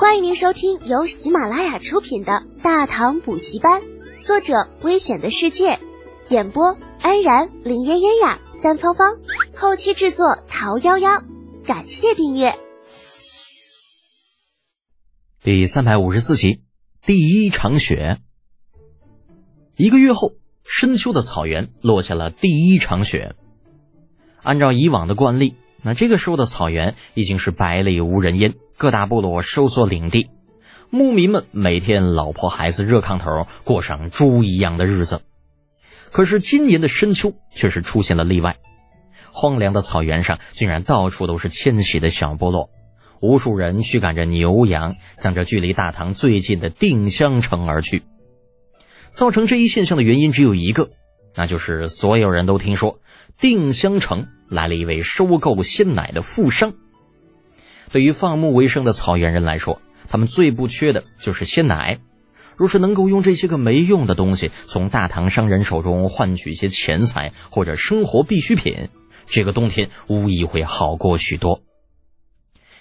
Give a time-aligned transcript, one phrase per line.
[0.00, 3.82] 欢迎您收听由喜马拉雅出品的《大唐补习班》，
[4.22, 5.78] 作者：危险的世界，
[6.30, 9.18] 演播：安然、林嫣嫣呀、三芳芳，
[9.54, 11.22] 后期制作：桃夭夭。
[11.66, 12.54] 感谢订阅。
[15.42, 16.62] 第三百五十四集，
[17.04, 18.20] 第一场雪。
[19.76, 20.32] 一个月后，
[20.64, 23.36] 深秋的草原落下了第一场雪。
[24.42, 28.54] 按照以往的惯例，那这个时候的草原已经是百里无人烟。
[28.80, 30.30] 各大部落收缩领地，
[30.88, 35.20] 牧民们每天老婆孩子热炕头，过上猪一样的日子。
[36.10, 38.56] 可是今年的深秋却是出现了例外，
[39.32, 42.70] 荒凉的草原上竟然到处都是迁徙的小部落，
[43.20, 48.04] 无数人驱赶着牛羊，向着距离大唐最近的定襄城而去。
[49.10, 50.88] 造成这一现象的原因只有一个，
[51.34, 52.98] 那就是所有人都听说
[53.36, 56.72] 定襄城来了一位收购鲜奶的富商。
[57.92, 62.00] 对于放牧为生的草原人来说，他们最不缺的就是鲜奶。
[62.56, 68.90] 若是能够用这些个没用的东西从大唐商人手中换取一些钱财或者生活必需品，
[69.26, 71.62] 这个冬天无疑会好过许多。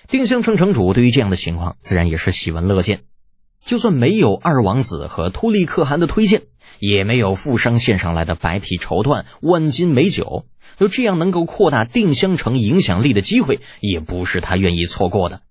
[0.08, 3.04] 定襄城城主对于这样的情况自然也是喜闻乐见。
[3.64, 6.44] 就算没有二王子和突利可汗的推荐，
[6.80, 10.46] 也没有富商献上来的白皮绸缎、万金美酒。
[10.78, 15.42] 就这样能够扩大定襄城影响力的机会，也不是他愿意错过的。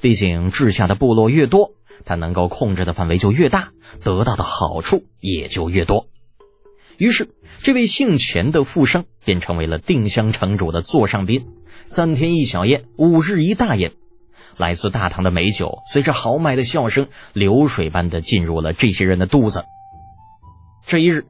[0.00, 1.72] 毕竟治下的部落越多，
[2.04, 6.08] 他能够控制的范围就越大，得到的好处也就越多。
[6.96, 7.28] 于是，
[7.60, 11.46] 这位姓钱的富商便成为了定襄城主的座上宾。
[11.84, 13.92] 三天一小宴，五日一大宴，
[14.56, 19.64] 来自大唐的美酒随着豪迈的笑声流水般的进入了这些人的肚子。
[20.86, 21.26] 这一日，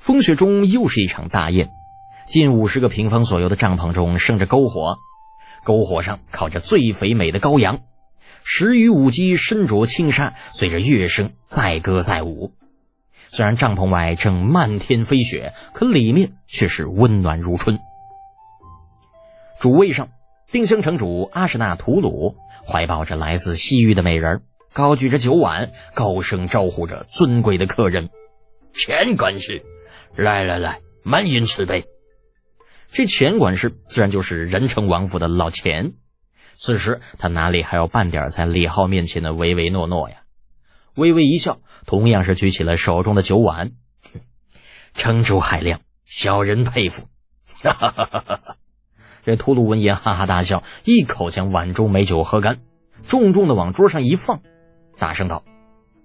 [0.00, 1.70] 风雪中又是一场大宴。
[2.26, 4.96] 近五十个平方左右的帐篷中生着篝火，
[5.64, 7.82] 篝火上烤着最肥美的羔羊，
[8.42, 12.50] 十余舞姬身着轻纱，随着乐声载歌载舞。
[13.28, 17.78] 虽然帐篷外正漫天飞雪，可里面却是温暖如春。
[19.60, 20.08] 主位上，
[20.50, 22.34] 定襄城主阿史那图鲁
[22.66, 24.42] 怀抱着来自西域的美人，
[24.72, 28.10] 高举着酒碗，高声招呼着尊贵的客人
[28.76, 29.64] ：“钱管事，
[30.14, 31.86] 来来来，满饮此杯。”
[32.92, 35.94] 这钱管事自然就是仁城王府的老钱，
[36.54, 40.22] 此时他哪里还有半点在李浩面前的唯唯诺诺呀？
[40.94, 43.72] 微微一笑，同样是举起了手中的酒碗。
[44.94, 47.08] 城主海量，小人佩服。
[47.62, 48.56] 哈哈哈哈哈！
[49.24, 52.60] 这秃噜闻言哈哈大笑，一口将碗中美酒喝干，
[53.08, 54.42] 重重的往桌上一放，
[54.98, 55.44] 大声道：“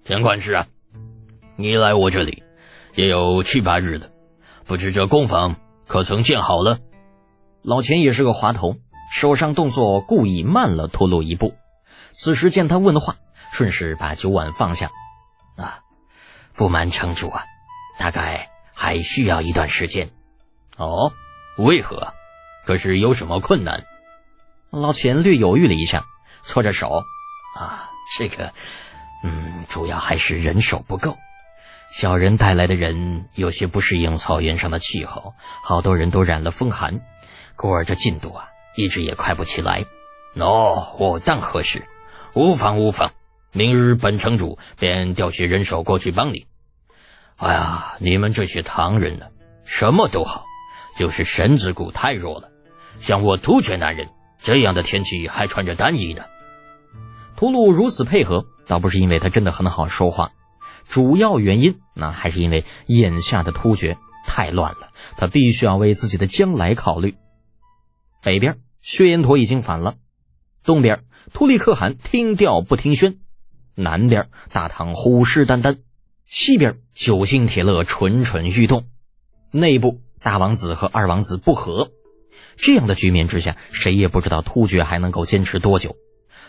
[0.04, 0.66] 钱管事啊，
[1.56, 2.41] 你来我这里
[2.94, 4.10] 也有七八日了，
[4.64, 6.78] 不知这工坊……”可曾建好了？
[7.60, 8.76] 老钱也是个滑头，
[9.12, 11.54] 手上动作故意慢了秃噜一步。
[12.12, 13.16] 此时见他问话，
[13.52, 14.90] 顺势把酒碗放下。
[15.56, 15.80] 啊，
[16.54, 17.44] 不瞒城主啊，
[17.98, 20.10] 大概还需要一段时间。
[20.78, 21.12] 哦，
[21.58, 22.14] 为何？
[22.64, 23.84] 可是有什么困难？
[24.70, 26.06] 老钱略犹豫了一下，
[26.42, 27.02] 搓着手。
[27.58, 28.54] 啊，这个，
[29.24, 31.18] 嗯，主要还是人手不够。
[31.92, 37.02] 小人带来的人有些不适应草原上的气候，好多人都染了风寒，
[37.54, 39.84] 故而这进度啊一直也快不起来。
[40.34, 41.86] 喏，我当合适，
[42.34, 43.12] 无妨无妨。
[43.52, 46.46] 明日本城主便调些人手过去帮你。
[47.36, 49.26] 哎呀，你们这些唐人呢，
[49.64, 50.46] 什么都好，
[50.96, 52.48] 就是身子骨太弱了。
[53.00, 54.08] 像我突厥男人
[54.38, 56.24] 这样的天气还穿着单衣呢。
[57.36, 60.30] 屠戮如此配合，倒不是因为他真的很好说话。
[60.88, 67.16] 主要原因，那还是因为眼下的突厥太乱了，他必须要为自己的将来考虑。
[68.22, 69.94] 北边，薛延陀已经反了；
[70.62, 73.14] 东边，突利可汗听调不听宣；
[73.74, 75.78] 南边，大唐虎视眈眈；
[76.24, 78.82] 西边，九星铁勒蠢蠢欲动；
[79.50, 81.90] 内部，大王子和二王子不和。
[82.56, 85.96] 这样的局面之下，谁也不知道突厥还能够坚持多久，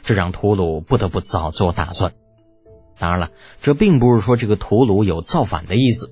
[0.03, 2.13] 这让吐鲁不得不早做打算。
[2.99, 3.29] 当然了，
[3.61, 6.11] 这并不是说这个屠鲁有造反的意思。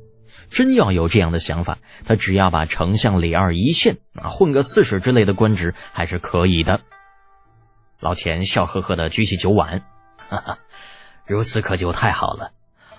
[0.50, 6.82] 真要有这样的想法，他只要把丞相李二一线，啊，混个刺史之类的官职还是可以的。
[8.02, 9.84] 老钱笑呵呵的举起酒碗，
[10.28, 10.58] 哈哈，
[11.26, 12.52] 如此可就太好了。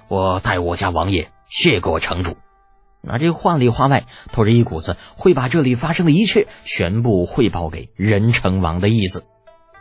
[0.08, 2.36] 我代我家王爷谢过城主。
[3.02, 9.24] 那这话里话外透着一股子会把这里发生的一切全部汇报给仁成王的意思。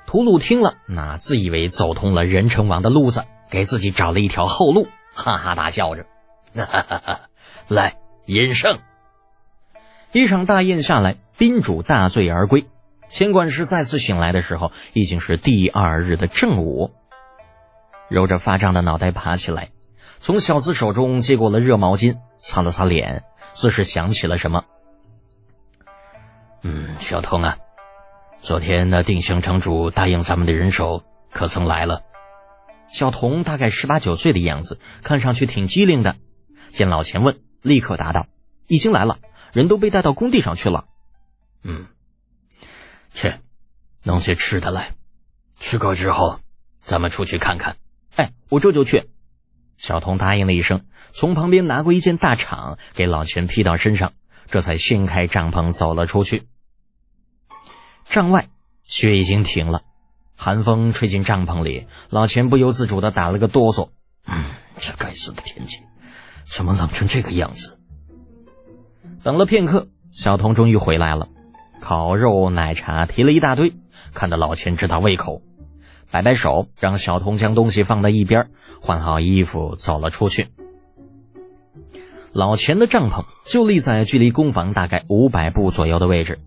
[0.08, 3.24] 屠鲁听了，那自以为走通了仁成王的路子。
[3.52, 6.06] 给自己找了一条后路，哈哈大笑着，
[6.56, 7.20] 哈哈哈！
[7.68, 8.80] 来饮胜。
[10.14, 12.66] 一场大宴下来，宾主大醉而归。
[13.10, 16.92] 钱管事再次醒来的时候，已经是第二日的正午。
[18.10, 19.70] 揉着发胀的脑袋爬起来，
[20.20, 24.64] 从小厮手中接过了热毛巾，擦了擦脸，似是想起了什么。
[26.64, 27.58] 嗯，小童啊，
[28.40, 32.02] 昨天那定襄城主答应咱们的人手，可曾来了？
[32.92, 36.18] 小童大概十八九岁的样子，看上去挺机灵的。
[36.74, 38.28] 见老钱问，立刻答道
[38.68, 39.20] ：“已经来了，
[39.54, 40.86] 人都被带到工地上去了。”
[41.64, 41.88] 嗯，
[43.14, 43.36] 去，
[44.04, 44.96] 弄些吃的来，
[45.60, 46.40] 吃够之后，
[46.80, 47.78] 咱们出去看看。
[48.16, 49.10] 哎，我这就去。
[49.78, 54.14] 小童答应了一声，从旁边拿过一件大氅，给老钱披到身上，
[54.50, 56.48] 这才掀开帐篷走了出去。
[58.06, 58.50] 帐外
[58.84, 59.84] 雪已经停了，
[60.44, 63.90] 寒风吹进帐篷里，老钱不由自主的打了个哆嗦。
[64.26, 64.44] 嗯，
[64.76, 65.84] 这该死的天气，
[66.46, 67.78] 怎么冷成这个样子？
[69.24, 71.28] 等了片刻，小童终于回来了，
[71.80, 73.74] 烤肉、奶茶提了一大堆，
[74.16, 75.44] 看得老钱直打胃口。
[76.10, 78.50] 摆摆手，让小童将东西放在一边，
[78.82, 80.48] 换好衣服走了出去。
[82.32, 86.40] 老钱的帐篷就立在距离工房大概五百步左右的位置。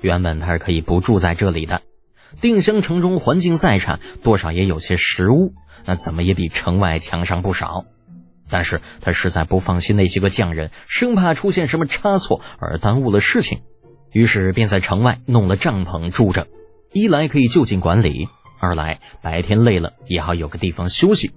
[0.00, 1.82] 原本他是可以不住在这里的。
[2.40, 5.54] 定襄城中环境再差，多少也有些食物，
[5.84, 7.84] 那怎么也比城外强上不少。
[8.50, 13.60] 但是他实在不放心那些个匠人，生怕出现什么差错而耽误了事情，
[14.12, 16.46] 于是便在城外弄了帐篷住着。
[16.92, 18.28] 一来可以就近管理。
[18.60, 21.30] 二来白天累了也好有个地方休息，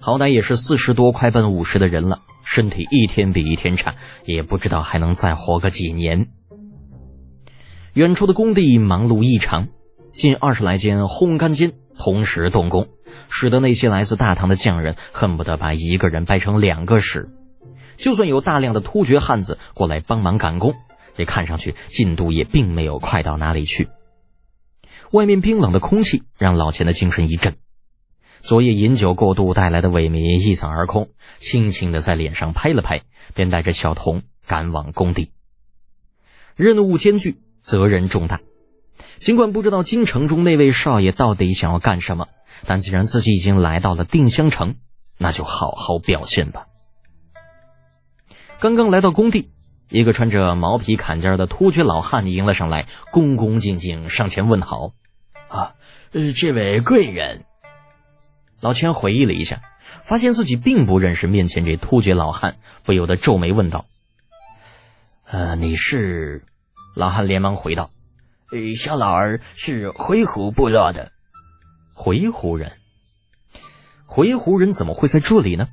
[0.00, 3.94] 好歹也是四十多快奔五十的人了，身体一天比一天差，
[4.24, 6.28] 也不知道还能再活个几年。
[7.92, 9.68] 远处的工地忙碌异常，
[10.12, 12.88] 近二十来间烘干间同时动工，
[13.28, 17.28] 使得那些来自大唐的匠人恨不得把一个人掰成两个使。
[17.96, 20.74] 就算有大量的突厥汉子过来帮忙赶工，
[21.16, 23.88] 这看上去进度也并没有快到哪里去。
[25.12, 27.54] 外面冰冷的空气让老钱的精神一振，
[28.42, 33.02] 昨夜饮酒过度带来的萎靡一扫而空，轻轻的在脸上拍了拍，
[33.34, 35.30] 便带着小童赶往工地。
[36.54, 38.40] 任务艰巨，责任重大。
[39.18, 42.28] 尽管不知道京城中那位少爷到底想要干什么，
[42.66, 44.76] 但既然自己已经来到了定襄城，
[45.18, 46.66] 那就好好表现吧。
[48.58, 49.50] 刚刚来到工地，
[49.88, 54.92] 一个穿着毛皮坎肩的突厥老汉迎了上来，恭恭敬敬上前问好。
[55.48, 55.74] 啊，
[56.12, 57.44] 呃这位贵人，
[58.60, 59.62] 老千回忆了一下，
[60.02, 63.86] 发现自己并不认识面前这突厥老汉，不由得皱眉问道
[65.26, 66.44] ：“呃，你是？”
[66.96, 67.90] 老汉连忙回道
[68.56, 71.12] ：“呃，小老儿是回鹘部落的。”
[71.92, 72.72] 回鹘人，
[74.06, 75.68] 回鹘人怎么会在这里呢？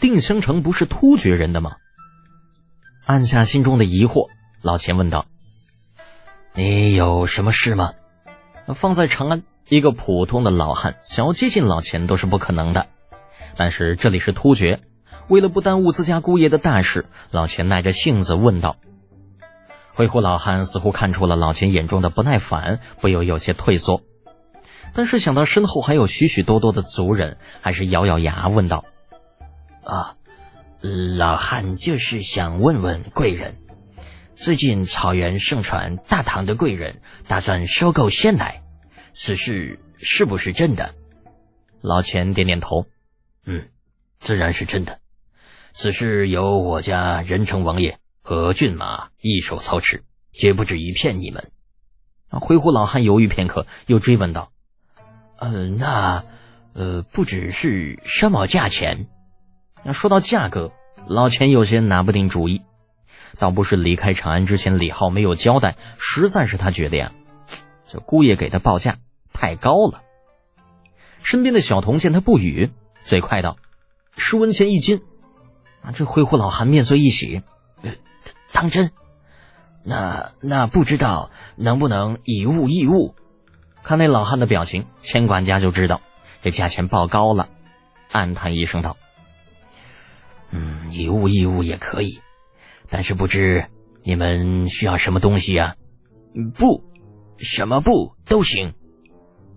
[0.00, 1.76] 定襄城不是突厥人的吗？
[3.06, 4.28] 按下心中的疑惑，
[4.62, 5.26] 老钱问道
[6.54, 7.92] ：“你有什么事吗？”
[8.74, 12.88] 放在长安，一个普通的老汉想要接近老钱都是不可能的。
[13.56, 14.80] 但是这里是突厥，
[15.28, 18.76] 为了不耽误自家姑爷的大事，老钱耐着性子问道。
[19.94, 24.02] 灰胡老汉似乎看出了老钱眼中的不耐烦，不由有些退缩。
[24.92, 28.84] 但是想到身后还有许许多多的族人，还是咬咬牙问道
[29.84, 30.16] ：“啊，
[31.16, 33.56] 老汉就是想问问贵人。”
[34.34, 38.62] 最近草原盛传大唐的贵人打算收购鲜奶，
[39.12, 40.92] 此事是不是真的？
[41.80, 42.86] 老钱点点头，
[43.46, 43.68] 嗯，
[44.18, 44.98] 自然是真的。
[45.72, 50.02] 此事由我家仁成王爷和骏马一手操持，
[50.32, 51.52] 绝不止于骗你们。
[52.30, 54.50] 啊灰狐老汉犹豫片刻，又追问道
[55.38, 56.24] ：“呃，那，
[56.72, 59.08] 呃，不只是什么价钱？
[59.82, 60.72] 那说到价格，
[61.06, 62.62] 老钱有些拿不定主意。”
[63.38, 67.12] 倒不是离开长安之前李浩没有交代，实在是他觉得呀，
[67.86, 68.96] 这姑爷给的报价
[69.34, 70.00] 太高了。
[71.22, 72.70] 身边的小童见他不语，
[73.04, 73.58] 嘴快道
[74.16, 75.02] ：“十文钱一斤。”
[75.84, 77.42] 啊，这灰狐老汉面色一喜，
[78.54, 78.92] 当真？
[79.82, 83.16] 那那不知道能不能以物易物？
[83.82, 86.00] 看那老汉的表情，钱管家就知道
[86.40, 87.50] 这价钱报高了，
[88.12, 88.96] 暗叹一声道
[90.52, 92.20] ：“嗯，以物易物也可以。”
[92.88, 93.66] 但是不知
[94.04, 95.74] 你们需要什么东西啊？
[96.54, 96.84] 布，
[97.36, 98.74] 什么布都行。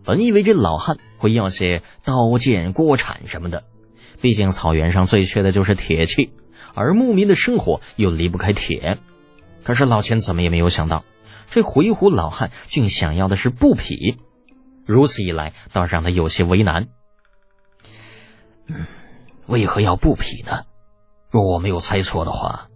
[0.03, 3.63] 本以为这老汉会要些刀剑锅铲什么的，
[4.21, 6.33] 毕竟草原上最缺的就是铁器，
[6.77, 8.99] 而牧民的生活又离不开铁。
[9.63, 11.03] 可是老钱怎么也没有想到，
[11.49, 14.17] 这回鹘老汉竟想要的是布匹。
[14.85, 16.87] 如此一来，倒让他有些为难。
[18.67, 18.85] 嗯，
[19.47, 20.65] 为何要布匹呢？
[21.29, 22.69] 若我没有猜错的话。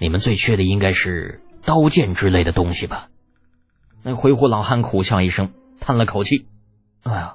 [0.00, 3.08] 你们最缺的应该是刀剑之类的东西吧？
[4.02, 6.46] 那回鹘老汉苦笑一声，叹了口气
[7.02, 7.34] ：“哎呀，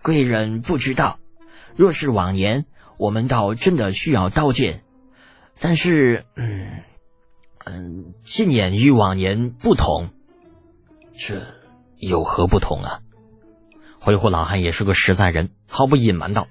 [0.00, 1.18] 贵人不知道，
[1.76, 4.84] 若是往年，我们倒真的需要刀剑，
[5.60, 6.82] 但是，嗯
[7.64, 10.10] 嗯，今年与往年不同，
[11.16, 11.40] 这
[11.96, 13.00] 有何不同啊？
[14.00, 16.46] 回鹘老汉也是个实在人，毫不隐瞒道：“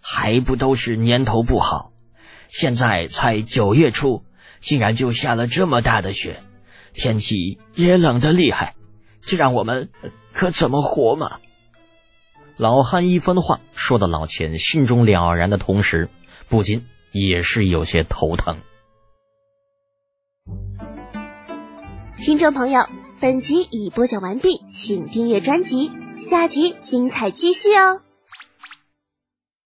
[0.00, 1.92] 还不都是年头不好，
[2.48, 4.24] 现在才九月初，
[4.60, 6.42] 竟然就下了这么大的雪，
[6.92, 8.74] 天气也冷得厉害，
[9.22, 9.88] 这让我们
[10.32, 11.40] 可怎么活嘛？”
[12.58, 16.10] 老汉一番话说的老钱心中了然的同时，
[16.48, 16.86] 不禁
[17.18, 18.56] 也是有些头疼。
[22.18, 22.86] 听众朋友，
[23.20, 25.90] 本集已播讲完毕，请订阅专辑。
[26.16, 28.00] 下集精彩继续哦！